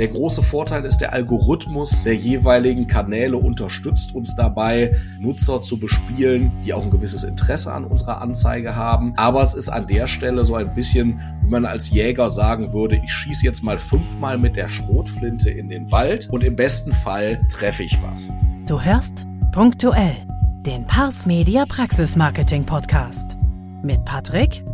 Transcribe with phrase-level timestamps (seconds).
[0.00, 6.50] Der große Vorteil ist, der Algorithmus der jeweiligen Kanäle unterstützt uns dabei, Nutzer zu bespielen,
[6.64, 9.12] die auch ein gewisses Interesse an unserer Anzeige haben.
[9.16, 12.96] Aber es ist an der Stelle so ein bisschen, wie man als Jäger sagen würde,
[12.96, 17.38] ich schieße jetzt mal fünfmal mit der Schrotflinte in den Wald und im besten Fall
[17.50, 18.30] treffe ich was.
[18.66, 20.16] Du hörst punktuell
[20.64, 23.36] den Pars Media Praxis Marketing Podcast
[23.82, 24.64] mit Patrick,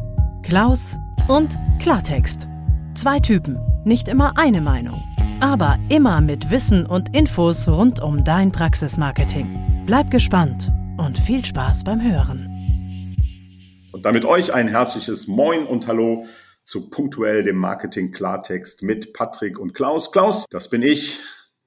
[0.45, 0.97] Klaus
[1.27, 1.51] und
[1.81, 2.47] Klartext.
[2.95, 5.03] Zwei Typen, nicht immer eine Meinung,
[5.41, 9.84] aber immer mit Wissen und Infos rund um dein Praxismarketing.
[9.87, 13.16] Bleib gespannt und viel Spaß beim Hören.
[13.92, 16.27] Und damit euch ein herzliches Moin und Hallo
[16.64, 20.11] zu punktuell dem Marketing Klartext mit Patrick und Klaus.
[20.11, 21.20] Klaus, das bin ich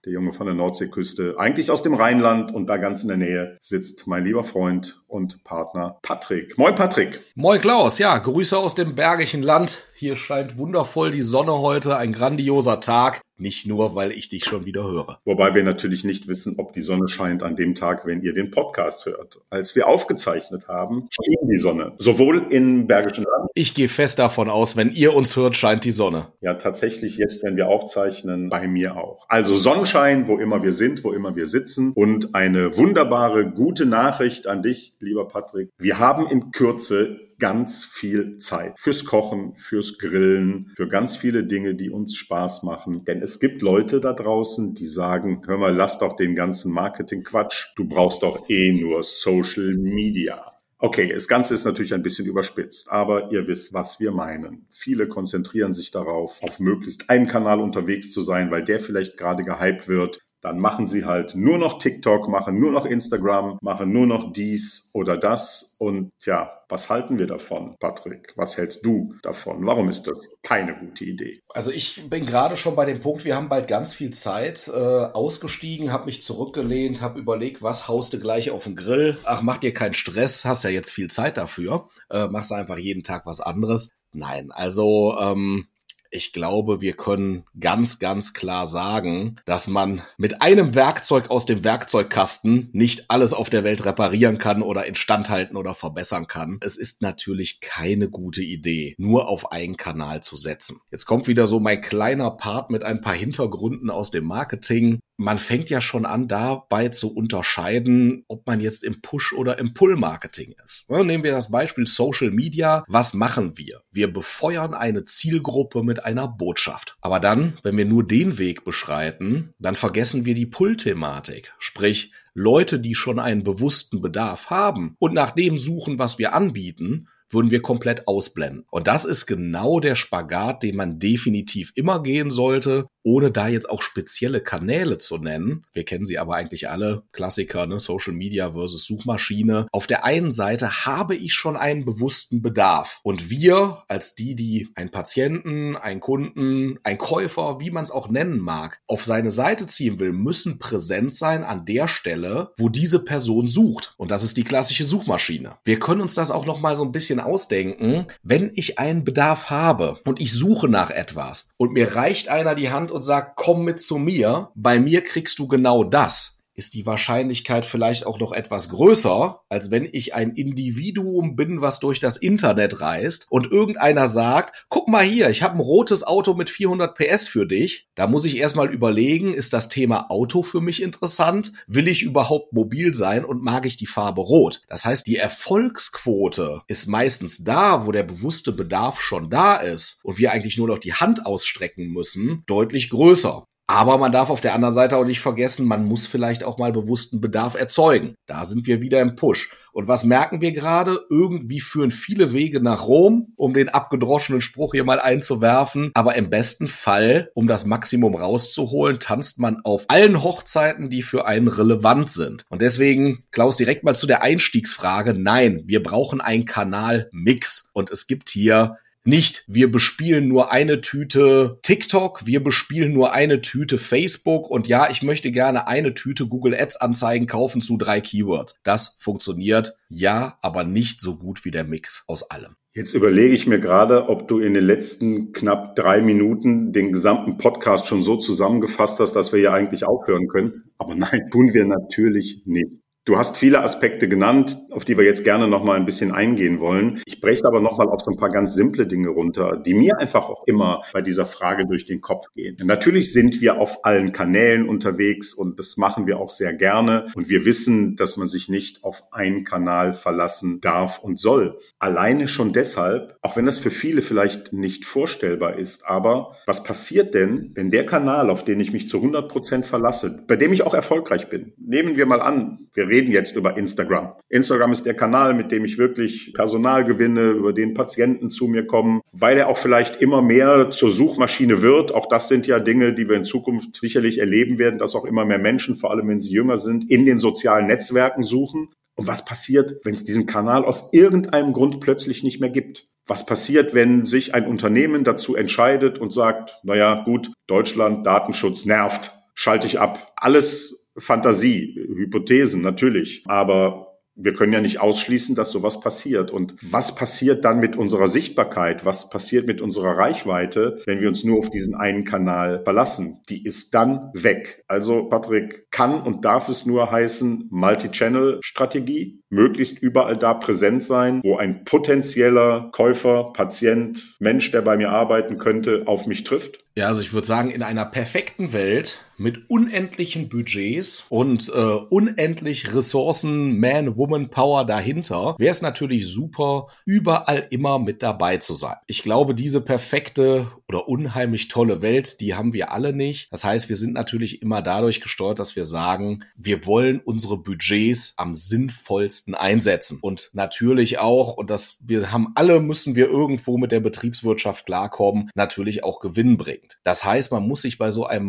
[0.06, 3.58] der Junge von der Nordseeküste, eigentlich aus dem Rheinland und da ganz in der Nähe
[3.62, 6.58] sitzt mein lieber Freund und Partner Patrick.
[6.58, 7.20] Moin Patrick.
[7.36, 9.84] Moin Klaus, ja, Grüße aus dem bergischen Land.
[9.96, 13.22] Hier scheint wundervoll die Sonne heute, ein grandioser Tag.
[13.42, 15.20] Nicht nur, weil ich dich schon wieder höre.
[15.24, 18.52] Wobei wir natürlich nicht wissen, ob die Sonne scheint an dem Tag, wenn ihr den
[18.52, 19.40] Podcast hört.
[19.50, 21.94] Als wir aufgezeichnet haben, schien die Sonne.
[21.98, 23.50] Sowohl im Bergischen Land.
[23.54, 26.28] Ich gehe fest davon aus, wenn ihr uns hört, scheint die Sonne.
[26.42, 29.26] Ja, tatsächlich jetzt, wenn wir aufzeichnen, bei mir auch.
[29.30, 31.94] Also Sonnenschein, wo immer wir sind, wo immer wir sitzen.
[31.96, 35.70] Und eine wunderbare, gute Nachricht an dich, lieber Patrick.
[35.78, 41.76] Wir haben in Kürze ganz viel Zeit fürs Kochen, fürs Grillen, für ganz viele Dinge,
[41.76, 43.06] die uns Spaß machen.
[43.06, 47.74] Denn es gibt Leute da draußen, die sagen, hör mal, lass doch den ganzen Marketing-Quatsch.
[47.76, 50.54] Du brauchst doch eh nur Social Media.
[50.82, 54.66] Okay, das Ganze ist natürlich ein bisschen überspitzt, aber ihr wisst, was wir meinen.
[54.70, 59.44] Viele konzentrieren sich darauf, auf möglichst einem Kanal unterwegs zu sein, weil der vielleicht gerade
[59.44, 64.08] gehypt wird dann machen sie halt nur noch TikTok, machen nur noch Instagram, machen nur
[64.08, 65.76] noch dies oder das.
[65.80, 68.34] Und ja, was halten wir davon, Patrick?
[68.36, 69.66] Was hältst du davon?
[69.66, 71.42] Warum ist das keine gute Idee?
[71.50, 74.72] Also ich bin gerade schon bei dem Punkt, wir haben bald ganz viel Zeit, äh,
[74.72, 79.18] ausgestiegen, habe mich zurückgelehnt, habe überlegt, was haust du gleich auf den Grill?
[79.26, 81.90] Ach, mach dir keinen Stress, hast ja jetzt viel Zeit dafür.
[82.10, 83.90] Äh, machst einfach jeden Tag was anderes.
[84.12, 85.68] Nein, also ähm,
[86.12, 91.64] ich glaube, wir können ganz, ganz klar sagen, dass man mit einem Werkzeug aus dem
[91.64, 96.58] Werkzeugkasten nicht alles auf der Welt reparieren kann oder instandhalten oder verbessern kann.
[96.62, 100.80] Es ist natürlich keine gute Idee, nur auf einen Kanal zu setzen.
[100.92, 105.38] Jetzt kommt wieder so mein kleiner Part mit ein paar Hintergründen aus dem Marketing man
[105.38, 110.56] fängt ja schon an, dabei zu unterscheiden, ob man jetzt im Push- oder im Pull-Marketing
[110.64, 110.86] ist.
[110.90, 112.86] nehmen wir das Beispiel Social Media.
[112.88, 113.82] Was machen wir?
[113.92, 116.96] Wir befeuern eine Zielgruppe mit einer Botschaft.
[117.02, 121.54] Aber dann, wenn wir nur den Weg beschreiten, dann vergessen wir die Pull-Thematik.
[121.60, 127.10] Sprich, Leute, die schon einen bewussten Bedarf haben und nach dem suchen, was wir anbieten,
[127.30, 128.66] würden wir komplett ausblenden.
[128.72, 133.70] Und das ist genau der Spagat, den man definitiv immer gehen sollte, ohne da jetzt
[133.70, 135.66] auch spezielle Kanäle zu nennen.
[135.74, 137.80] Wir kennen sie aber eigentlich alle, Klassiker, ne?
[137.80, 139.68] Social Media versus Suchmaschine.
[139.72, 143.00] Auf der einen Seite habe ich schon einen bewussten Bedarf.
[143.04, 148.10] Und wir, als die, die einen Patienten, einen Kunden, einen Käufer, wie man es auch
[148.10, 153.04] nennen mag, auf seine Seite ziehen will, müssen präsent sein an der Stelle, wo diese
[153.04, 153.94] Person sucht.
[153.98, 155.58] Und das ist die klassische Suchmaschine.
[155.64, 158.08] Wir können uns das auch noch so ein bisschen ausdenken.
[158.24, 162.72] Wenn ich einen Bedarf habe und ich suche nach etwas und mir reicht einer die
[162.72, 166.86] Hand und sagt, komm mit zu mir, bei mir kriegst du genau das ist die
[166.86, 172.18] Wahrscheinlichkeit vielleicht auch noch etwas größer, als wenn ich ein Individuum bin, was durch das
[172.18, 176.98] Internet reist und irgendeiner sagt, guck mal hier, ich habe ein rotes Auto mit 400
[176.98, 177.88] PS für dich.
[177.96, 181.54] Da muss ich erstmal überlegen, ist das Thema Auto für mich interessant?
[181.66, 184.62] Will ich überhaupt mobil sein und mag ich die Farbe rot?
[184.68, 190.18] Das heißt, die Erfolgsquote ist meistens da, wo der bewusste Bedarf schon da ist und
[190.18, 193.46] wir eigentlich nur noch die Hand ausstrecken müssen, deutlich größer.
[193.70, 196.72] Aber man darf auf der anderen Seite auch nicht vergessen, man muss vielleicht auch mal
[196.72, 198.16] bewussten Bedarf erzeugen.
[198.26, 199.52] Da sind wir wieder im Push.
[199.72, 201.06] Und was merken wir gerade?
[201.12, 205.92] Irgendwie führen viele Wege nach Rom, um den abgedroschenen Spruch hier mal einzuwerfen.
[205.94, 211.28] Aber im besten Fall, um das Maximum rauszuholen, tanzt man auf allen Hochzeiten, die für
[211.28, 212.46] einen relevant sind.
[212.50, 215.14] Und deswegen, Klaus, direkt mal zu der Einstiegsfrage.
[215.14, 217.70] Nein, wir brauchen einen Kanalmix.
[217.76, 218.78] Und es gibt hier
[219.10, 224.90] nicht, wir bespielen nur eine Tüte TikTok, wir bespielen nur eine Tüte Facebook und ja,
[224.90, 228.60] ich möchte gerne eine Tüte Google Ads Anzeigen kaufen zu drei Keywords.
[228.64, 232.56] Das funktioniert, ja, aber nicht so gut wie der Mix aus allem.
[232.74, 237.38] Jetzt überlege ich mir gerade, ob du in den letzten knapp drei Minuten den gesamten
[237.38, 240.72] Podcast schon so zusammengefasst hast, dass wir ja eigentlich aufhören können.
[240.78, 242.72] Aber nein, tun wir natürlich nicht.
[243.10, 246.60] Du hast viele Aspekte genannt, auf die wir jetzt gerne noch mal ein bisschen eingehen
[246.60, 247.02] wollen.
[247.08, 249.98] Ich breche aber noch mal auf so ein paar ganz simple Dinge runter, die mir
[249.98, 252.56] einfach auch immer bei dieser Frage durch den Kopf gehen.
[252.64, 257.08] Natürlich sind wir auf allen Kanälen unterwegs und das machen wir auch sehr gerne.
[257.16, 261.58] Und wir wissen, dass man sich nicht auf einen Kanal verlassen darf und soll.
[261.80, 267.16] Alleine schon deshalb, auch wenn das für viele vielleicht nicht vorstellbar ist, aber was passiert
[267.16, 270.62] denn, wenn der Kanal, auf den ich mich zu 100 Prozent verlasse, bei dem ich
[270.62, 274.14] auch erfolgreich bin, nehmen wir mal an, wir reden jetzt über Instagram.
[274.30, 278.68] Instagram ist der Kanal, mit dem ich wirklich Personal gewinne, über den Patienten zu mir
[278.68, 281.94] kommen, weil er auch vielleicht immer mehr zur Suchmaschine wird.
[281.94, 285.26] Auch das sind ja Dinge, die wir in Zukunft sicherlich erleben werden, dass auch immer
[285.26, 288.70] mehr Menschen, vor allem wenn sie jünger sind, in den sozialen Netzwerken suchen.
[288.96, 292.90] Und was passiert, wenn es diesen Kanal aus irgendeinem Grund plötzlich nicht mehr gibt?
[293.08, 299.18] Was passiert, wenn sich ein Unternehmen dazu entscheidet und sagt, naja, gut, Deutschland, Datenschutz nervt,
[299.34, 300.12] schalte ich ab.
[300.18, 303.24] Alles Fantasie, Hypothesen natürlich.
[303.28, 306.32] Aber wir können ja nicht ausschließen, dass sowas passiert.
[306.32, 308.86] Und was passiert dann mit unserer Sichtbarkeit?
[308.86, 313.22] Was passiert mit unserer Reichweite, wenn wir uns nur auf diesen einen Kanal verlassen?
[313.30, 314.64] Die ist dann weg.
[314.68, 319.22] Also, Patrick, kann und darf es nur heißen Multi-Channel-Strategie?
[319.30, 325.38] Möglichst überall da präsent sein, wo ein potenzieller Käufer, Patient, Mensch, der bei mir arbeiten
[325.38, 326.66] könnte, auf mich trifft?
[326.76, 332.74] Ja, also ich würde sagen, in einer perfekten Welt mit unendlichen Budgets und äh, unendlich
[332.74, 338.76] Ressourcen, Man, Woman, Power dahinter, wäre es natürlich super, überall immer mit dabei zu sein.
[338.88, 343.32] Ich glaube, diese perfekte oder unheimlich tolle Welt, die haben wir alle nicht.
[343.32, 348.14] Das heißt, wir sind natürlich immer dadurch gesteuert, dass wir sagen, wir wollen unsere Budgets
[348.18, 350.00] am sinnvollsten einsetzen.
[350.02, 355.30] Und natürlich auch, und das wir haben alle, müssen wir irgendwo mit der Betriebswirtschaft klarkommen,
[355.34, 356.80] natürlich auch Gewinn bringen bringt.
[356.84, 358.26] Das heißt, man muss sich bei so einem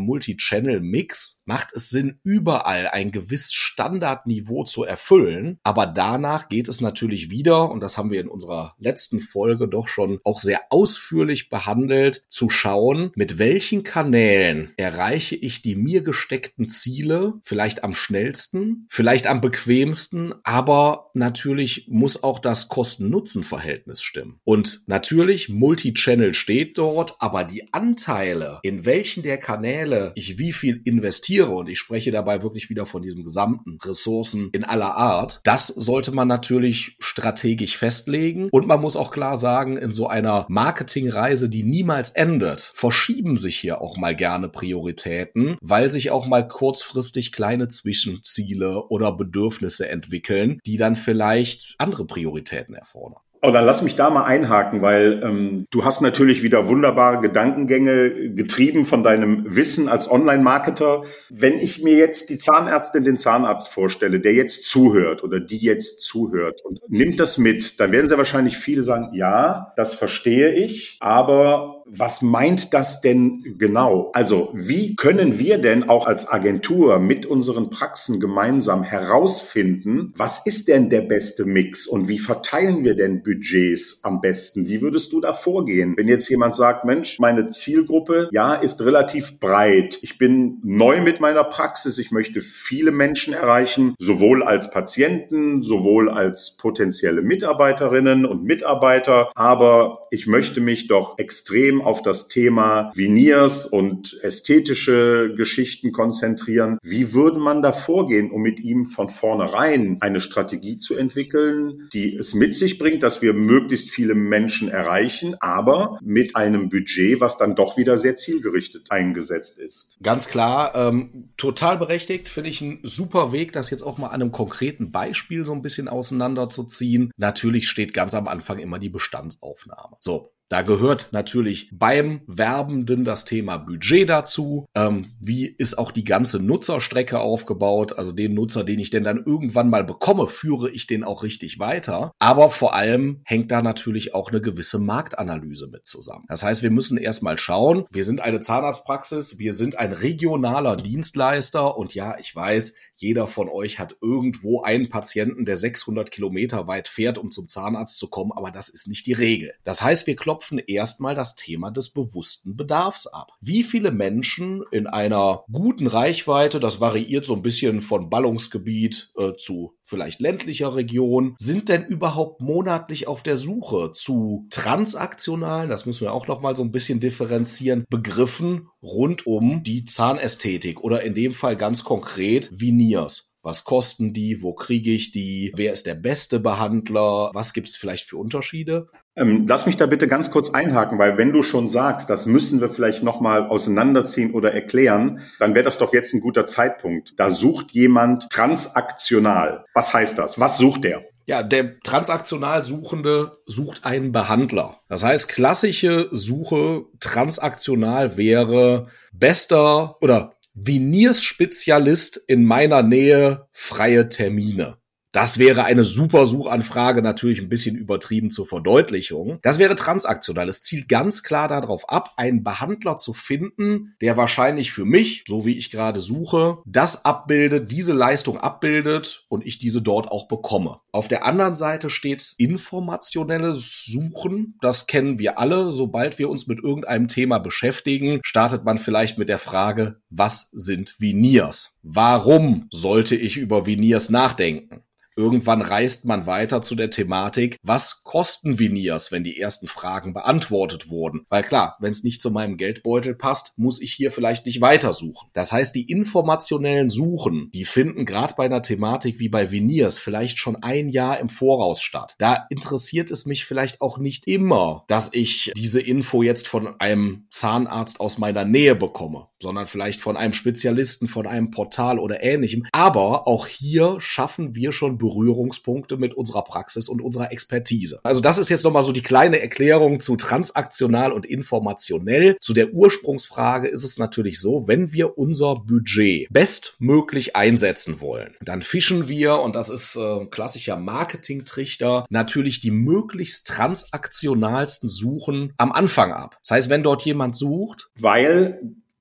[0.81, 5.59] Multi-Channel-Mix, macht es Sinn, überall ein gewisses Standardniveau zu erfüllen.
[5.63, 9.89] Aber danach geht es natürlich wieder, und das haben wir in unserer letzten Folge doch
[9.89, 16.69] schon auch sehr ausführlich behandelt, zu schauen, mit welchen Kanälen erreiche ich die mir gesteckten
[16.69, 24.39] Ziele vielleicht am schnellsten, vielleicht am bequemsten, aber natürlich muss auch das Kosten-Nutzen-Verhältnis stimmen.
[24.45, 30.70] Und natürlich, Multi-Channel steht dort, aber die Anteile, in welchen der Kanäle ich wie viel
[30.71, 35.67] investiere, und ich spreche dabei wirklich wieder von diesen gesamten Ressourcen in aller Art, das
[35.67, 38.49] sollte man natürlich strategisch festlegen.
[38.51, 43.57] Und man muss auch klar sagen, in so einer Marketingreise, die niemals endet, verschieben sich
[43.59, 50.61] hier auch mal gerne Prioritäten, weil sich auch mal kurzfristig kleine Zwischenziele oder Bedürfnisse entwickeln,
[50.67, 53.21] die dann vielleicht andere Prioritäten erfordern.
[53.43, 58.35] Oh, dann lass mich da mal einhaken, weil ähm, du hast natürlich wieder wunderbare Gedankengänge
[58.35, 61.05] getrieben von deinem Wissen als Online-Marketer.
[61.31, 66.03] Wenn ich mir jetzt die Zahnärztin, den Zahnarzt vorstelle, der jetzt zuhört oder die jetzt
[66.03, 70.99] zuhört und nimmt das mit, dann werden sehr wahrscheinlich viele sagen, ja, das verstehe ich,
[71.01, 74.11] aber was meint das denn genau?
[74.15, 80.69] Also wie können wir denn auch als Agentur mit unseren Praxen gemeinsam herausfinden, was ist
[80.69, 84.69] denn der beste Mix und wie verteilen wir denn Budgets am besten?
[84.69, 85.97] Wie würdest du da vorgehen?
[85.97, 89.99] Wenn jetzt jemand sagt, Mensch, meine Zielgruppe, ja, ist relativ breit.
[90.03, 91.99] Ich bin neu mit meiner Praxis.
[91.99, 99.31] Ich möchte viele Menschen erreichen, sowohl als Patienten, sowohl als potenzielle Mitarbeiterinnen und Mitarbeiter.
[99.35, 106.79] Aber ich möchte mich doch extrem auf das Thema Veneers und ästhetische Geschichten konzentrieren.
[106.83, 112.17] Wie würde man da vorgehen, um mit ihm von vornherein eine Strategie zu entwickeln, die
[112.17, 117.39] es mit sich bringt, dass wir möglichst viele Menschen erreichen, aber mit einem Budget, was
[117.39, 119.99] dann doch wieder sehr zielgerichtet eingesetzt ist?
[120.03, 124.21] Ganz klar, ähm, total berechtigt, finde ich ein super Weg, das jetzt auch mal an
[124.21, 127.13] einem konkreten Beispiel so ein bisschen auseinanderzuziehen.
[127.17, 129.97] Natürlich steht ganz am Anfang immer die Bestandsaufnahme.
[130.01, 134.67] So, da gehört natürlich beim Werbenden das Thema Budget dazu.
[134.75, 137.97] Ähm, wie ist auch die ganze Nutzerstrecke aufgebaut?
[137.97, 141.61] Also den Nutzer, den ich denn dann irgendwann mal bekomme, führe ich den auch richtig
[141.61, 142.11] weiter.
[142.19, 146.25] Aber vor allem hängt da natürlich auch eine gewisse Marktanalyse mit zusammen.
[146.29, 151.77] Das heißt, wir müssen erstmal schauen, wir sind eine Zahnarztpraxis, wir sind ein regionaler Dienstleister
[151.77, 156.87] und ja, ich weiß, jeder von euch hat irgendwo einen Patienten, der 600 Kilometer weit
[156.87, 159.55] fährt, um zum Zahnarzt zu kommen, aber das ist nicht die Regel.
[159.65, 163.33] Das heißt, wir klopfen erstmal das Thema des bewussten Bedarfs ab.
[163.41, 169.33] Wie viele Menschen in einer guten Reichweite, das variiert so ein bisschen von Ballungsgebiet äh,
[169.37, 176.03] zu vielleicht ländlicher Region, sind denn überhaupt monatlich auf der Suche zu transaktionalen, das müssen
[176.03, 181.15] wir auch noch mal so ein bisschen differenzieren, Begriffen rund um die Zahnästhetik oder in
[181.15, 183.30] dem Fall ganz konkret Veneers.
[183.43, 184.43] Was kosten die?
[184.43, 185.53] Wo kriege ich die?
[185.57, 187.31] Wer ist der beste Behandler?
[187.33, 188.89] Was gibt es vielleicht für Unterschiede?
[189.17, 192.61] Ähm, lass mich da bitte ganz kurz einhaken, weil wenn du schon sagst, das müssen
[192.61, 197.19] wir vielleicht nochmal auseinanderziehen oder erklären, dann wäre das doch jetzt ein guter Zeitpunkt.
[197.19, 199.65] Da sucht jemand transaktional.
[199.75, 200.39] Was heißt das?
[200.39, 201.05] Was sucht der?
[201.27, 204.81] Ja, der transaktional Suchende sucht einen Behandler.
[204.89, 214.80] Das heißt, klassische Suche transaktional wäre bester oder Veneers-Spezialist in meiner Nähe freie Termine.
[215.13, 219.41] Das wäre eine super Suchanfrage, natürlich ein bisschen übertrieben zur Verdeutlichung.
[219.43, 220.49] Das wäre transaktional.
[220.49, 225.45] Es zielt ganz klar darauf ab, einen Behandler zu finden, der wahrscheinlich für mich, so
[225.45, 230.79] wie ich gerade suche, das abbildet, diese Leistung abbildet und ich diese dort auch bekomme.
[230.93, 234.59] Auf der anderen Seite steht informationelles Suchen.
[234.61, 235.71] Das kennen wir alle.
[235.71, 240.95] Sobald wir uns mit irgendeinem Thema beschäftigen, startet man vielleicht mit der Frage, was sind
[241.01, 241.77] Veneers?
[241.83, 244.83] Warum sollte ich über Veneers nachdenken?
[245.21, 250.89] Irgendwann reist man weiter zu der Thematik, was kosten Veneers, wenn die ersten Fragen beantwortet
[250.89, 251.27] wurden?
[251.29, 255.29] Weil klar, wenn es nicht zu meinem Geldbeutel passt, muss ich hier vielleicht nicht weitersuchen.
[255.35, 260.39] Das heißt, die informationellen Suchen, die finden gerade bei einer Thematik wie bei Veneers vielleicht
[260.39, 262.15] schon ein Jahr im Voraus statt.
[262.17, 267.27] Da interessiert es mich vielleicht auch nicht immer, dass ich diese Info jetzt von einem
[267.29, 272.65] Zahnarzt aus meiner Nähe bekomme, sondern vielleicht von einem Spezialisten, von einem Portal oder ähnlichem.
[272.73, 278.01] Aber auch hier schaffen wir schon Berührungspunkte mit unserer Praxis und unserer Expertise.
[278.05, 282.37] Also das ist jetzt nochmal so die kleine Erklärung zu transaktional und informationell.
[282.41, 288.63] Zu der Ursprungsfrage ist es natürlich so, wenn wir unser Budget bestmöglich einsetzen wollen, dann
[288.63, 296.13] fischen wir, und das ist äh, klassischer Marketingtrichter, natürlich die möglichst transaktionalsten Suchen am Anfang
[296.13, 296.39] ab.
[296.43, 298.61] Das heißt, wenn dort jemand sucht, weil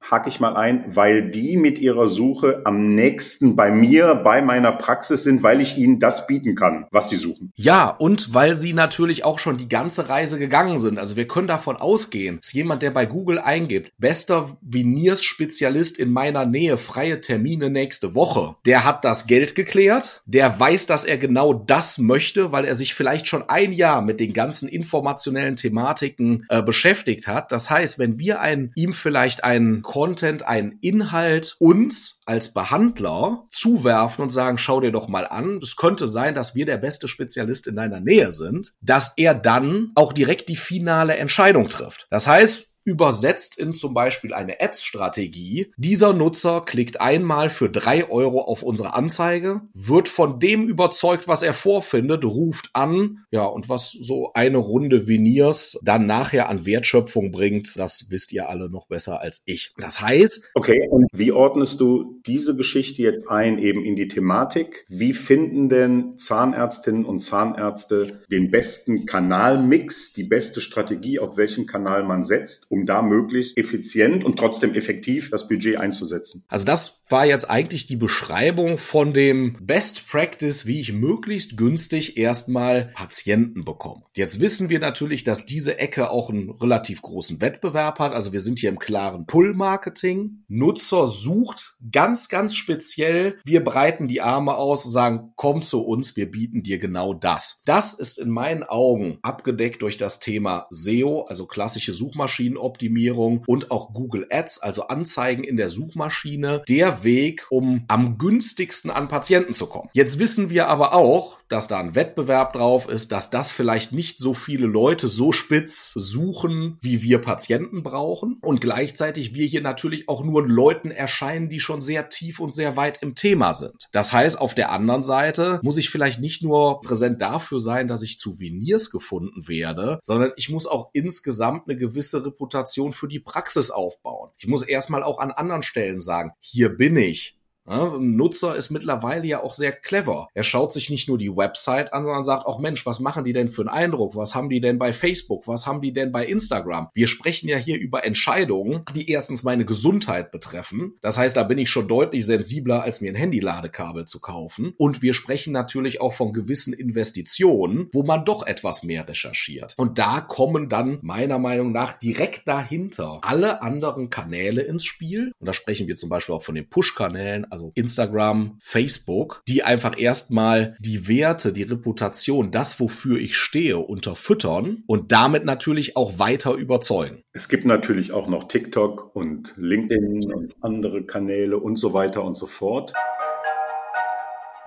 [0.09, 4.71] hake ich mal ein, weil die mit ihrer Suche am nächsten bei mir, bei meiner
[4.71, 7.51] Praxis sind, weil ich ihnen das bieten kann, was sie suchen.
[7.55, 10.97] Ja, und weil sie natürlich auch schon die ganze Reise gegangen sind.
[10.97, 16.45] Also wir können davon ausgehen, dass jemand, der bei Google eingibt, bester Veneers-Spezialist in meiner
[16.45, 21.53] Nähe, freie Termine nächste Woche, der hat das Geld geklärt, der weiß, dass er genau
[21.53, 26.61] das möchte, weil er sich vielleicht schon ein Jahr mit den ganzen informationellen Thematiken äh,
[26.63, 27.51] beschäftigt hat.
[27.51, 34.23] Das heißt, wenn wir ein, ihm vielleicht einen Content, einen Inhalt uns als Behandler zuwerfen
[34.23, 37.67] und sagen, schau dir doch mal an, es könnte sein, dass wir der beste Spezialist
[37.67, 42.07] in deiner Nähe sind, dass er dann auch direkt die finale Entscheidung trifft.
[42.11, 45.71] Das heißt, übersetzt in zum Beispiel eine Ads-Strategie.
[45.77, 51.41] Dieser Nutzer klickt einmal für drei Euro auf unsere Anzeige, wird von dem überzeugt, was
[51.41, 57.31] er vorfindet, ruft an, ja, und was so eine Runde Veneers dann nachher an Wertschöpfung
[57.31, 59.73] bringt, das wisst ihr alle noch besser als ich.
[59.77, 60.51] Das heißt.
[60.55, 64.85] Okay, und wie ordnest du diese Geschichte jetzt ein, eben in die Thematik?
[64.87, 72.03] Wie finden denn Zahnärztinnen und Zahnärzte den besten Kanalmix, die beste Strategie, auf welchen Kanal
[72.03, 76.45] man setzt, um da möglichst effizient und trotzdem effektiv das Budget einzusetzen.
[76.47, 82.17] Also das war jetzt eigentlich die Beschreibung von dem Best Practice, wie ich möglichst günstig
[82.17, 84.03] erstmal Patienten bekomme.
[84.15, 88.13] Jetzt wissen wir natürlich, dass diese Ecke auch einen relativ großen Wettbewerb hat.
[88.13, 90.43] Also wir sind hier im klaren Pull-Marketing.
[90.47, 93.39] Nutzer sucht ganz, ganz speziell.
[93.43, 97.63] Wir breiten die Arme aus und sagen, komm zu uns, wir bieten dir genau das.
[97.65, 103.71] Das ist in meinen Augen abgedeckt durch das Thema SEO, also klassische Suchmaschinen Suchoptimierung und
[103.71, 109.53] auch Google Ads, also Anzeigen in der Suchmaschine, der Weg, um am günstigsten an Patienten
[109.53, 109.89] zu kommen.
[109.93, 114.19] Jetzt wissen wir aber auch, dass da ein Wettbewerb drauf ist, dass das vielleicht nicht
[114.19, 118.37] so viele Leute so spitz suchen, wie wir Patienten brauchen.
[118.41, 122.77] Und gleichzeitig wir hier natürlich auch nur Leuten erscheinen, die schon sehr tief und sehr
[122.77, 123.89] weit im Thema sind.
[123.91, 128.03] Das heißt, auf der anderen Seite muss ich vielleicht nicht nur präsent dafür sein, dass
[128.03, 132.48] ich zu Veneers gefunden werde, sondern ich muss auch insgesamt eine gewisse Reputation
[132.93, 134.31] für die Praxis aufbauen.
[134.37, 137.38] Ich muss erstmal auch an anderen Stellen sagen, hier bin ich,
[137.69, 140.27] ein Nutzer ist mittlerweile ja auch sehr clever.
[140.33, 143.33] Er schaut sich nicht nur die Website an, sondern sagt auch, Mensch, was machen die
[143.33, 144.15] denn für einen Eindruck?
[144.15, 145.47] Was haben die denn bei Facebook?
[145.47, 146.89] Was haben die denn bei Instagram?
[146.93, 150.95] Wir sprechen ja hier über Entscheidungen, die erstens meine Gesundheit betreffen.
[151.01, 154.73] Das heißt, da bin ich schon deutlich sensibler, als mir ein Handyladekabel zu kaufen.
[154.77, 159.75] Und wir sprechen natürlich auch von gewissen Investitionen, wo man doch etwas mehr recherchiert.
[159.77, 165.31] Und da kommen dann meiner Meinung nach direkt dahinter alle anderen Kanäle ins Spiel.
[165.39, 169.97] Und da sprechen wir zum Beispiel auch von den Push-Kanälen, also Instagram, Facebook, die einfach
[169.99, 176.53] erstmal die Werte, die Reputation, das, wofür ich stehe, unterfüttern und damit natürlich auch weiter
[176.53, 177.23] überzeugen.
[177.33, 182.35] Es gibt natürlich auch noch TikTok und LinkedIn und andere Kanäle und so weiter und
[182.35, 182.93] so fort.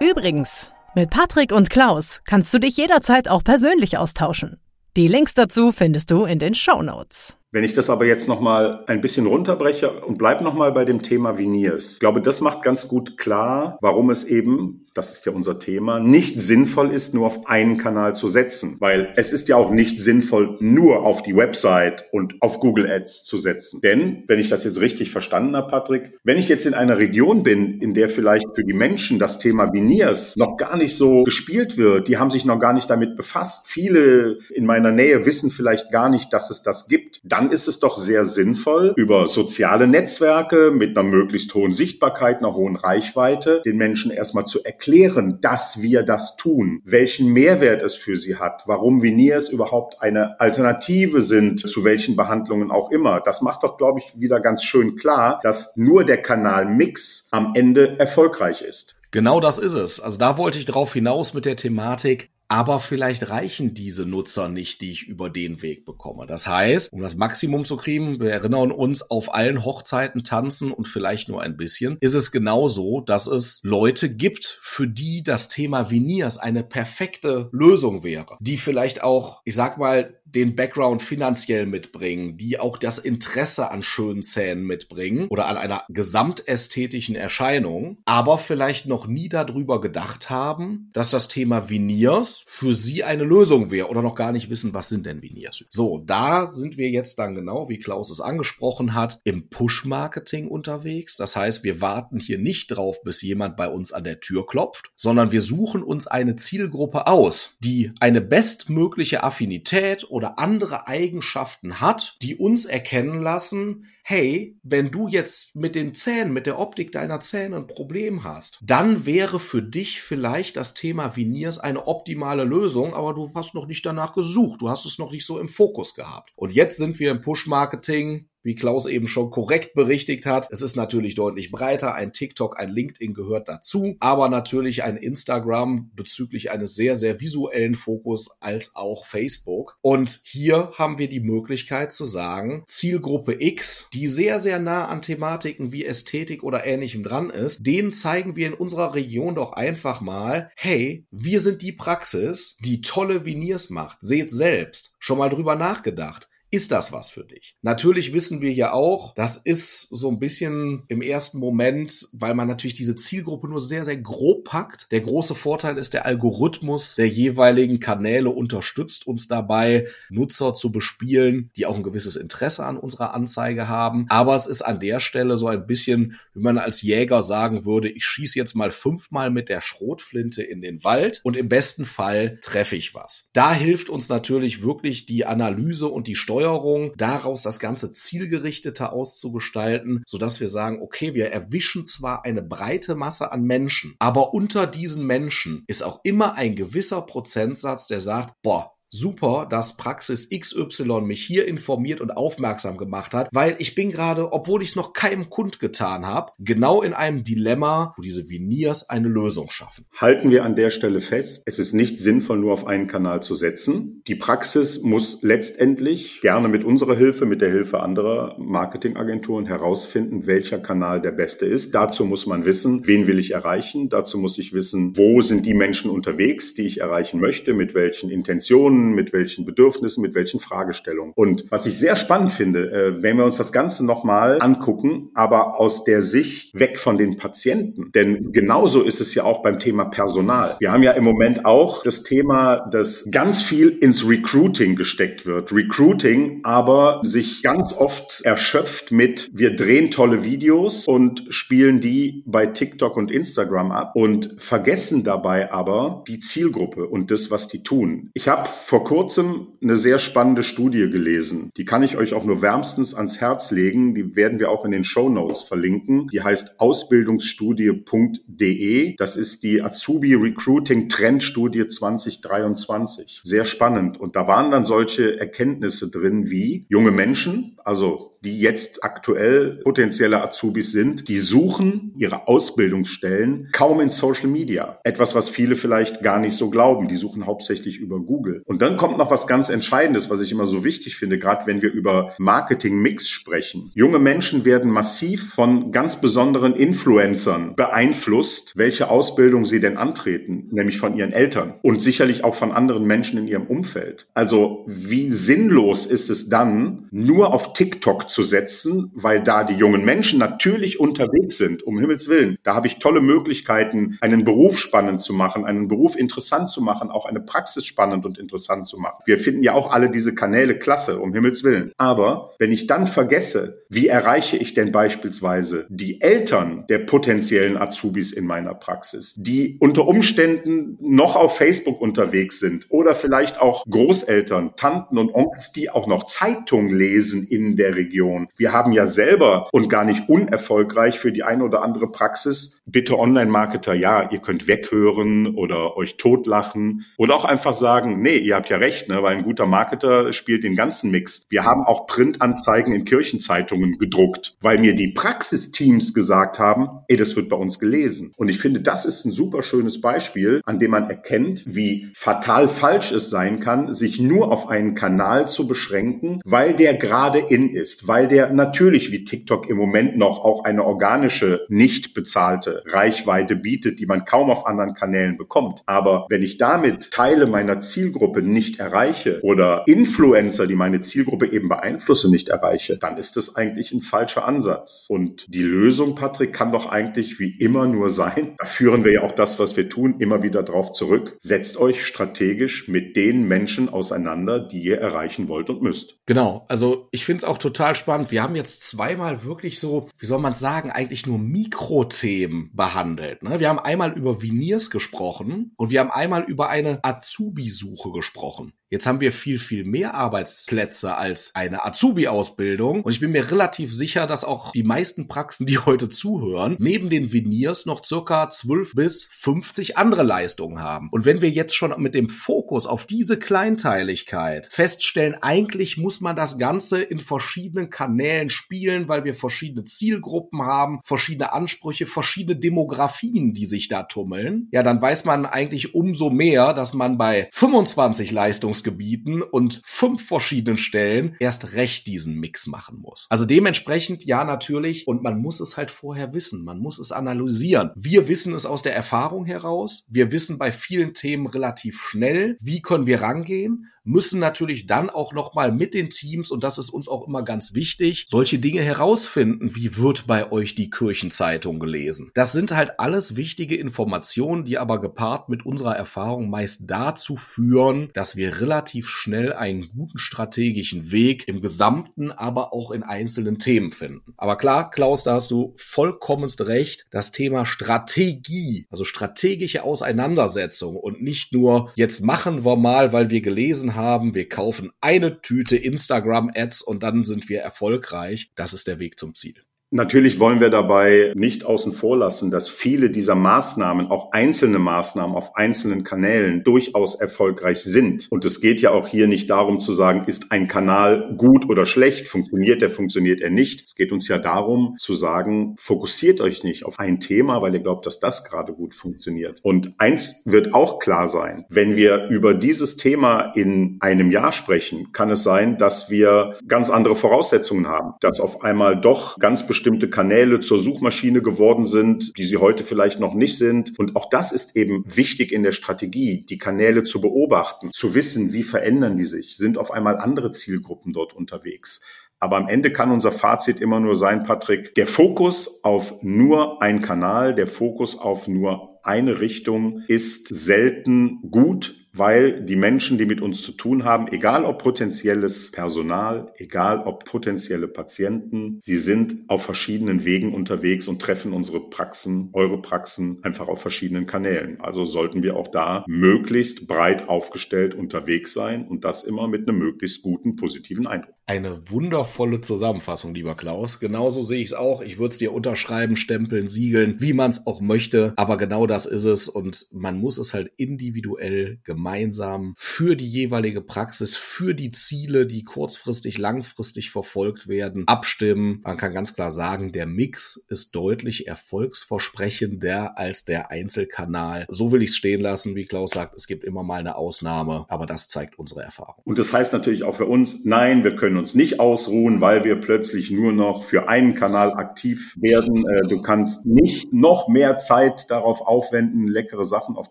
[0.01, 4.61] Übrigens, mit Patrick und Klaus kannst du dich jederzeit auch persönlich austauschen.
[4.97, 7.37] Die Links dazu findest du in den Show Notes.
[7.53, 11.37] Wenn ich das aber jetzt nochmal ein bisschen runterbreche und bleib nochmal bei dem Thema
[11.37, 11.95] Veneers.
[11.95, 16.01] Ich glaube, das macht ganz gut klar, warum es eben, das ist ja unser Thema,
[16.01, 18.79] nicht sinnvoll ist, nur auf einen Kanal zu setzen.
[18.81, 23.25] Weil es ist ja auch nicht sinnvoll, nur auf die Website und auf Google Ads
[23.25, 23.81] zu setzen.
[23.83, 27.43] Denn, wenn ich das jetzt richtig verstanden habe, Patrick, wenn ich jetzt in einer Region
[27.43, 31.77] bin, in der vielleicht für die Menschen das Thema Veneers noch gar nicht so gespielt
[31.77, 33.69] wird, die haben sich noch gar nicht damit befasst.
[33.69, 37.21] Viele in meiner Nähe wissen vielleicht gar nicht, dass es das gibt.
[37.25, 42.39] Dann dann ist es doch sehr sinnvoll, über soziale Netzwerke mit einer möglichst hohen Sichtbarkeit,
[42.39, 47.97] einer hohen Reichweite, den Menschen erstmal zu erklären, dass wir das tun, welchen Mehrwert es
[47.97, 53.21] für sie hat, warum Veneers überhaupt eine Alternative sind, zu welchen Behandlungen auch immer.
[53.21, 57.55] Das macht doch, glaube ich, wieder ganz schön klar, dass nur der Kanal Mix am
[57.57, 58.95] Ende erfolgreich ist.
[59.11, 60.01] Genau das ist es.
[60.01, 64.83] Also da wollte ich drauf hinaus mit der Thematik, aber vielleicht reichen diese Nutzer nicht,
[64.83, 66.27] die ich über den Weg bekomme.
[66.27, 70.87] Das heißt, um das Maximum zu kriegen, wir erinnern uns, auf allen Hochzeiten tanzen und
[70.87, 75.91] vielleicht nur ein bisschen, ist es genauso, dass es Leute gibt, für die das Thema
[75.91, 82.37] Veneers eine perfekte Lösung wäre, die vielleicht auch, ich sag mal, den Background finanziell mitbringen,
[82.37, 88.87] die auch das Interesse an schönen Zähnen mitbringen oder an einer gesamtästhetischen Erscheinung, aber vielleicht
[88.87, 94.03] noch nie darüber gedacht haben, dass das Thema Veneers für sie eine Lösung wäre oder
[94.03, 95.65] noch gar nicht wissen, was sind denn Veneers.
[95.69, 101.17] So, da sind wir jetzt dann genau, wie Klaus es angesprochen hat, im Push-Marketing unterwegs.
[101.17, 104.91] Das heißt, wir warten hier nicht drauf, bis jemand bei uns an der Tür klopft,
[104.97, 111.81] sondern wir suchen uns eine Zielgruppe aus, die eine bestmögliche Affinität oder oder andere Eigenschaften
[111.81, 116.93] hat, die uns erkennen lassen, hey, wenn du jetzt mit den Zähnen, mit der Optik
[116.93, 122.45] deiner Zähne ein Problem hast, dann wäre für dich vielleicht das Thema Veneers eine optimale
[122.45, 125.49] Lösung, aber du hast noch nicht danach gesucht, du hast es noch nicht so im
[125.49, 126.31] Fokus gehabt.
[126.37, 130.49] Und jetzt sind wir im Push-Marketing, wie Klaus eben schon korrekt berichtigt hat.
[130.51, 131.95] Es ist natürlich deutlich breiter.
[131.95, 137.75] Ein TikTok, ein LinkedIn gehört dazu, aber natürlich ein Instagram bezüglich eines sehr, sehr visuellen
[137.75, 139.79] Fokus als auch Facebook.
[139.81, 145.03] Und hier haben wir die Möglichkeit zu sagen, Zielgruppe X, die sehr, sehr nah an
[145.03, 150.01] Thematiken wie Ästhetik oder ähnlichem dran ist, denen zeigen wir in unserer Region doch einfach
[150.01, 153.99] mal, hey, wir sind die Praxis, die tolle Veneers macht.
[154.01, 154.95] Seht selbst.
[154.99, 157.57] Schon mal drüber nachgedacht ist das was für dich?
[157.63, 162.47] Natürlich wissen wir ja auch, das ist so ein bisschen im ersten Moment, weil man
[162.47, 164.93] natürlich diese Zielgruppe nur sehr, sehr grob packt.
[164.93, 171.51] Der große Vorteil ist, der Algorithmus der jeweiligen Kanäle unterstützt uns dabei, Nutzer zu bespielen,
[171.57, 174.05] die auch ein gewisses Interesse an unserer Anzeige haben.
[174.11, 177.89] Aber es ist an der Stelle so ein bisschen, wie man als Jäger sagen würde,
[177.89, 182.39] ich schieße jetzt mal fünfmal mit der Schrotflinte in den Wald und im besten Fall
[182.43, 183.31] treffe ich was.
[183.33, 188.93] Da hilft uns natürlich wirklich die Analyse und die Steuerung Steuerung, daraus das Ganze zielgerichteter
[188.93, 194.67] auszugestalten, sodass wir sagen, okay, wir erwischen zwar eine breite Masse an Menschen, aber unter
[194.67, 201.01] diesen Menschen ist auch immer ein gewisser Prozentsatz, der sagt, boah, super, dass Praxis XY
[201.01, 204.93] mich hier informiert und aufmerksam gemacht hat, weil ich bin gerade, obwohl ich es noch
[204.93, 209.87] keinem Kund getan habe, genau in einem Dilemma, wo diese Veneers eine Lösung schaffen.
[209.97, 213.35] Halten wir an der Stelle fest, es ist nicht sinnvoll, nur auf einen Kanal zu
[213.35, 214.03] setzen.
[214.07, 220.59] Die Praxis muss letztendlich gerne mit unserer Hilfe, mit der Hilfe anderer Marketingagenturen herausfinden, welcher
[220.59, 221.75] Kanal der beste ist.
[221.75, 223.89] Dazu muss man wissen, wen will ich erreichen.
[223.89, 228.11] Dazu muss ich wissen, wo sind die Menschen unterwegs, die ich erreichen möchte, mit welchen
[228.11, 231.13] Intentionen Kunden, mit welchen Bedürfnissen, mit welchen Fragestellungen.
[231.15, 235.61] Und was ich sehr spannend finde, äh, wenn wir uns das Ganze nochmal angucken, aber
[235.61, 237.91] aus der Sicht weg von den Patienten.
[237.93, 240.57] Denn genauso ist es ja auch beim Thema Personal.
[240.59, 245.53] Wir haben ja im Moment auch das Thema, dass ganz viel ins Recruiting gesteckt wird.
[245.53, 252.47] Recruiting aber sich ganz oft erschöpft mit, wir drehen tolle Videos und spielen die bei
[252.47, 258.11] TikTok und Instagram ab und vergessen dabei aber die Zielgruppe und das, was die tun.
[258.15, 261.51] Ich habe vor kurzem eine sehr spannende Studie gelesen.
[261.59, 263.95] Die kann ich euch auch nur wärmstens ans Herz legen.
[263.95, 266.09] Die werden wir auch in den Show Notes verlinken.
[266.09, 268.97] Die heißt ausbildungsstudie.de.
[268.97, 273.21] Das ist die Azubi Recruiting Trendstudie 2023.
[273.23, 274.01] Sehr spannend.
[274.01, 280.23] Und da waren dann solche Erkenntnisse drin wie junge Menschen, also die jetzt aktuell potenzielle
[280.23, 284.79] Azubis sind, die suchen ihre Ausbildungsstellen kaum in Social Media.
[284.85, 286.89] Etwas, was viele vielleicht gar nicht so glauben.
[286.89, 288.43] Die suchen hauptsächlich über Google.
[288.47, 291.63] Und dann kommt noch was ganz Entscheidendes, was ich immer so wichtig finde, gerade wenn
[291.63, 293.71] wir über Marketing-Mix sprechen.
[293.75, 300.79] Junge Menschen werden massiv von ganz besonderen Influencern beeinflusst, welche Ausbildung sie denn antreten, nämlich
[300.79, 304.07] von ihren Eltern und sicherlich auch von anderen Menschen in ihrem Umfeld.
[304.15, 309.85] Also wie sinnlos ist es dann, nur auf TikTok zu setzen, weil da die jungen
[309.85, 312.37] Menschen natürlich unterwegs sind, um Himmels Willen.
[312.43, 316.91] Da habe ich tolle Möglichkeiten, einen Beruf spannend zu machen, einen Beruf interessant zu machen,
[316.91, 319.03] auch eine Praxis spannend und interessant zu machen.
[319.05, 321.73] Wir finden ja auch alle diese Kanäle klasse, um Himmels Willen.
[321.77, 328.13] Aber wenn ich dann vergesse, wie erreiche ich denn beispielsweise die Eltern der potenziellen Azubis
[328.13, 334.55] in meiner Praxis, die unter Umständen noch auf Facebook unterwegs sind oder vielleicht auch Großeltern,
[334.57, 338.02] Tanten und Onkels, die auch noch Zeitungen lesen in der Region.
[338.37, 342.99] Wir haben ja selber und gar nicht unerfolgreich für die eine oder andere Praxis, bitte
[342.99, 348.49] Online-Marketer, ja, ihr könnt weghören oder euch totlachen oder auch einfach sagen, nee, ihr habt
[348.49, 351.25] ja recht, ne, weil ein guter Marketer spielt den ganzen Mix.
[351.29, 357.17] Wir haben auch Printanzeigen in Kirchenzeitungen gedruckt, weil mir die Praxisteams gesagt haben, ey, das
[357.17, 358.13] wird bei uns gelesen.
[358.17, 362.49] Und ich finde, das ist ein super schönes Beispiel, an dem man erkennt, wie fatal
[362.49, 367.55] falsch es sein kann, sich nur auf einen Kanal zu beschränken, weil der gerade in
[367.55, 373.37] ist, weil der natürlich wie TikTok im Moment noch auch eine organische, nicht bezahlte Reichweite
[373.37, 375.63] bietet, die man kaum auf anderen Kanälen bekommt.
[375.67, 381.51] Aber wenn ich damit Teile meiner Zielgruppe nicht erreiche oder Influencer, die meine Zielgruppe eben
[381.51, 384.87] beeinflusse, nicht erreiche, dann ist das eigentlich ein falscher Ansatz.
[384.89, 389.03] Und die Lösung, Patrick, kann doch eigentlich wie immer nur sein, da führen wir ja
[389.03, 391.15] auch das, was wir tun, immer wieder drauf zurück.
[391.19, 396.01] Setzt euch strategisch mit den Menschen auseinander, die ihr erreichen wollt und müsst.
[396.07, 398.13] Genau, also ich finde es auch total spannend.
[398.13, 403.23] Wir haben jetzt zweimal wirklich so, wie soll man sagen, eigentlich nur Mikrothemen behandelt.
[403.23, 403.41] Ne?
[403.41, 408.53] Wir haben einmal über Veneers gesprochen und wir haben einmal über eine Azubi-Suche gesprochen.
[408.73, 412.81] Jetzt haben wir viel, viel mehr Arbeitsplätze als eine Azubi-Ausbildung.
[412.81, 416.89] Und ich bin mir relativ sicher, dass auch die meisten Praxen, die heute zuhören, neben
[416.89, 420.89] den Veneers noch circa 12 bis 50 andere Leistungen haben.
[420.91, 426.17] Und wenn wir jetzt schon mit dem Fokus auf diese Kleinteiligkeit feststellen, eigentlich muss man
[426.17, 433.33] das Ganze in verschiedenen Kanälen spielen, weil wir verschiedene Zielgruppen haben, verschiedene Ansprüche, verschiedene Demografien,
[433.33, 438.13] die sich da tummeln, ja, dann weiß man eigentlich umso mehr, dass man bei 25
[438.13, 443.07] Leistungs Einsatzgebieten und fünf verschiedenen Stellen erst recht diesen Mix machen muss.
[443.09, 444.87] Also dementsprechend ja natürlich.
[444.87, 447.71] Und man muss es halt vorher wissen, man muss es analysieren.
[447.75, 452.61] Wir wissen es aus der Erfahrung heraus, wir wissen bei vielen Themen relativ schnell, wie
[452.63, 456.71] können wir rangehen müssen natürlich dann auch noch mal mit den Teams und das ist
[456.71, 462.11] uns auch immer ganz wichtig, solche Dinge herausfinden, wie wird bei euch die Kirchenzeitung gelesen.
[462.15, 467.91] Das sind halt alles wichtige Informationen, die aber gepaart mit unserer Erfahrung meist dazu führen,
[467.95, 473.73] dass wir relativ schnell einen guten strategischen Weg im Gesamten, aber auch in einzelnen Themen
[473.73, 474.15] finden.
[474.17, 476.87] Aber klar, Klaus, da hast du vollkommenst recht.
[476.91, 483.21] Das Thema Strategie, also strategische Auseinandersetzung und nicht nur jetzt machen wir mal, weil wir
[483.21, 488.33] gelesen haben, wir kaufen eine Tüte Instagram-Ads und dann sind wir erfolgreich.
[488.35, 489.43] Das ist der Weg zum Ziel.
[489.75, 495.17] Natürlich wollen wir dabei nicht außen vor lassen, dass viele dieser Maßnahmen, auch einzelne Maßnahmen
[495.17, 498.07] auf einzelnen Kanälen durchaus erfolgreich sind.
[498.11, 501.65] Und es geht ja auch hier nicht darum zu sagen, ist ein Kanal gut oder
[501.65, 503.65] schlecht, funktioniert er, funktioniert er nicht.
[503.65, 507.61] Es geht uns ja darum zu sagen, fokussiert euch nicht auf ein Thema, weil ihr
[507.61, 509.41] glaubt, dass das gerade gut funktioniert.
[509.43, 514.93] Und eins wird auch klar sein, wenn wir über dieses Thema in einem Jahr sprechen,
[514.93, 519.62] kann es sein, dass wir ganz andere Voraussetzungen haben, dass auf einmal doch ganz bestimmte
[519.91, 523.79] Kanäle zur Suchmaschine geworden sind, die sie heute vielleicht noch nicht sind.
[523.79, 528.33] Und auch das ist eben wichtig in der Strategie, die Kanäle zu beobachten, zu wissen,
[528.33, 531.85] wie verändern die sich, sind auf einmal andere Zielgruppen dort unterwegs.
[532.19, 536.81] Aber am Ende kann unser Fazit immer nur sein, Patrick, der Fokus auf nur ein
[536.81, 543.21] Kanal, der Fokus auf nur eine Richtung ist selten gut, weil die Menschen, die mit
[543.21, 549.43] uns zu tun haben, egal ob potenzielles Personal, egal ob potenzielle Patienten, sie sind auf
[549.43, 554.61] verschiedenen Wegen unterwegs und treffen unsere Praxen, eure Praxen einfach auf verschiedenen Kanälen.
[554.61, 559.59] Also sollten wir auch da möglichst breit aufgestellt unterwegs sein und das immer mit einem
[559.59, 561.15] möglichst guten, positiven Eindruck.
[561.27, 563.81] Eine wundervolle Zusammenfassung, lieber Klaus.
[563.81, 564.83] Genauso sehe ich es auch.
[564.83, 568.13] Ich würde es dir unterschreiben, stempeln, siegeln, wie man es auch möchte.
[568.17, 573.09] Aber genau das ist es und man muss es halt individuell gemacht gemeinsam für die
[573.09, 578.61] jeweilige Praxis, für die Ziele, die kurzfristig, langfristig verfolgt werden, abstimmen.
[578.63, 584.47] Man kann ganz klar sagen, der Mix ist deutlich erfolgsversprechender als der Einzelkanal.
[584.49, 587.67] So will ich es stehen lassen, wie Klaus sagt, es gibt immer mal eine Ausnahme,
[587.69, 589.03] aber das zeigt unsere Erfahrung.
[589.03, 592.61] Und das heißt natürlich auch für uns, nein, wir können uns nicht ausruhen, weil wir
[592.61, 595.67] plötzlich nur noch für einen Kanal aktiv werden.
[595.69, 599.91] Äh, du kannst nicht noch mehr Zeit darauf aufwenden, leckere Sachen auf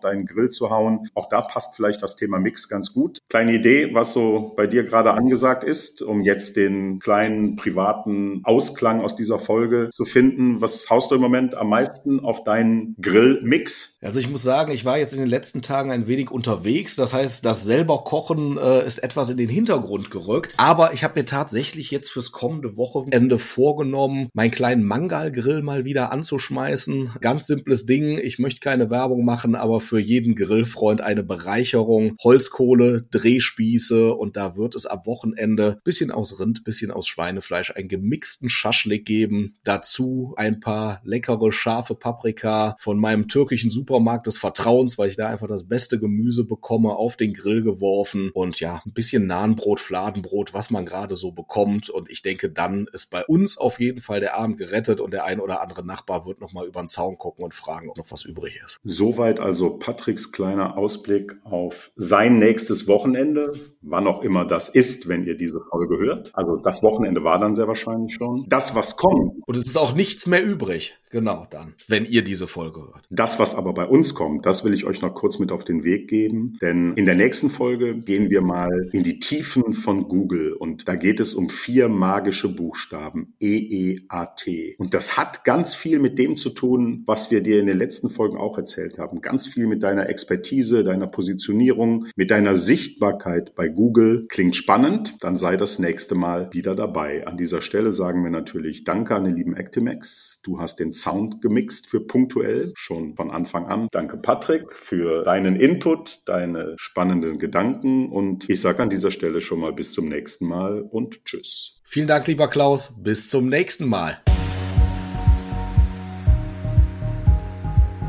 [0.00, 1.10] deinen Grill zu hauen.
[1.14, 3.18] Auch da passt vielleicht das Thema Mix ganz gut.
[3.28, 9.00] Kleine Idee, was so bei dir gerade angesagt ist, um jetzt den kleinen privaten Ausklang
[9.00, 10.60] aus dieser Folge zu finden.
[10.60, 13.98] Was haust du im Moment am meisten auf deinen Grillmix?
[14.00, 16.94] Also ich muss sagen, ich war jetzt in den letzten Tagen ein wenig unterwegs.
[16.94, 20.54] Das heißt, das selber Kochen äh, ist etwas in den Hintergrund gerückt.
[20.58, 26.12] Aber ich habe mir tatsächlich jetzt fürs kommende Wochenende vorgenommen, meinen kleinen Mangalgrill mal wieder
[26.12, 27.14] anzuschmeißen.
[27.20, 28.18] Ganz simples Ding.
[28.18, 31.71] Ich möchte keine Werbung machen, aber für jeden Grillfreund eine Bereicherung.
[31.80, 37.88] Holzkohle, Drehspieße und da wird es ab Wochenende bisschen aus Rind, bisschen aus Schweinefleisch, einen
[37.88, 39.56] gemixten Schaschlik geben.
[39.64, 45.28] Dazu ein paar leckere, scharfe Paprika von meinem türkischen Supermarkt des Vertrauens, weil ich da
[45.28, 50.54] einfach das beste Gemüse bekomme, auf den Grill geworfen und ja, ein bisschen Nahenbrot, Fladenbrot,
[50.54, 51.90] was man gerade so bekommt.
[51.90, 55.24] Und ich denke, dann ist bei uns auf jeden Fall der Abend gerettet und der
[55.24, 58.24] ein oder andere Nachbar wird nochmal über den Zaun gucken und fragen, ob noch was
[58.24, 58.80] übrig ist.
[58.84, 61.61] Soweit also Patricks kleiner Ausblick auf
[61.96, 66.30] sein nächstes Wochenende, wann auch immer das ist, wenn ihr diese Folge hört.
[66.34, 68.46] Also das Wochenende war dann sehr wahrscheinlich schon.
[68.48, 69.42] Das, was kommt.
[69.46, 70.98] Und es ist auch nichts mehr übrig.
[71.10, 73.04] Genau dann, wenn ihr diese Folge hört.
[73.10, 75.84] Das, was aber bei uns kommt, das will ich euch noch kurz mit auf den
[75.84, 76.56] Weg geben.
[76.62, 80.54] Denn in der nächsten Folge gehen wir mal in die Tiefen von Google.
[80.54, 83.34] Und da geht es um vier magische Buchstaben.
[83.40, 84.76] E-E-A-T.
[84.78, 88.08] Und das hat ganz viel mit dem zu tun, was wir dir in den letzten
[88.08, 89.20] Folgen auch erzählt haben.
[89.20, 91.08] Ganz viel mit deiner Expertise, deiner
[91.52, 94.26] Positionierung, mit deiner Sichtbarkeit bei Google.
[94.28, 95.16] Klingt spannend?
[95.20, 97.26] Dann sei das nächste Mal wieder dabei.
[97.26, 100.40] An dieser Stelle sagen wir natürlich Danke an den lieben Actimex.
[100.44, 103.88] Du hast den Sound gemixt für punktuell schon von Anfang an.
[103.92, 109.60] Danke Patrick für deinen Input, deine spannenden Gedanken und ich sage an dieser Stelle schon
[109.60, 111.80] mal bis zum nächsten Mal und tschüss.
[111.84, 112.94] Vielen Dank, lieber Klaus.
[112.98, 114.18] Bis zum nächsten Mal.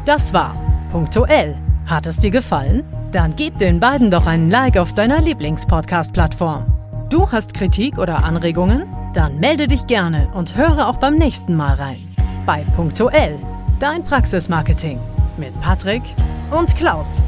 [0.06, 0.56] Das war
[0.92, 1.58] punktuell.
[1.86, 3.03] Hat es dir gefallen?
[3.14, 6.66] Dann gib den beiden doch einen Like auf deiner Lieblingspodcast-Plattform.
[7.10, 8.88] Du hast Kritik oder Anregungen?
[9.14, 12.16] Dann melde dich gerne und höre auch beim nächsten Mal rein.
[12.48, 13.38] Bei punktuell,
[13.80, 15.00] dein Praxismarketing
[15.38, 16.02] mit Patrick
[16.50, 17.22] und Klaus.